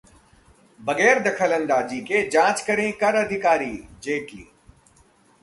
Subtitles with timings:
[0.79, 3.73] बगैर दखलअंदाजी के जांच करें कर अधिकारी:
[4.03, 4.47] जेटली